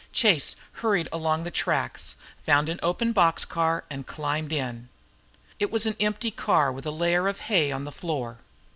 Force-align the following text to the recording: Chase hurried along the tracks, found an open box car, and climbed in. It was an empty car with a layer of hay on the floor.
Chase 0.11 0.55
hurried 0.81 1.07
along 1.11 1.43
the 1.43 1.51
tracks, 1.51 2.15
found 2.43 2.69
an 2.69 2.79
open 2.81 3.11
box 3.11 3.45
car, 3.45 3.83
and 3.87 4.07
climbed 4.07 4.51
in. 4.51 4.89
It 5.59 5.69
was 5.69 5.85
an 5.85 5.95
empty 5.99 6.31
car 6.31 6.71
with 6.71 6.87
a 6.87 6.89
layer 6.91 7.27
of 7.27 7.41
hay 7.41 7.71
on 7.71 7.83
the 7.85 7.91
floor. 7.91 8.39